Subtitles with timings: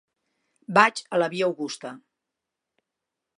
[0.77, 1.93] Vaig a la via Augusta.